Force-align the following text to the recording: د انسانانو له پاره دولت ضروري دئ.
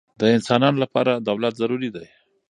د 0.19 0.21
انسانانو 0.35 0.77
له 0.83 0.87
پاره 0.93 1.13
دولت 1.27 1.53
ضروري 1.61 1.89
دئ. 1.95 2.07